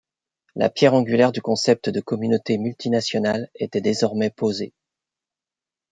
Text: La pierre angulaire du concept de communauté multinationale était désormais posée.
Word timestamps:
La 0.55 0.71
pierre 0.71 0.95
angulaire 0.95 1.31
du 1.31 1.43
concept 1.43 1.89
de 1.89 2.01
communauté 2.01 2.57
multinationale 2.57 3.51
était 3.53 3.81
désormais 3.81 4.31
posée. 4.31 4.73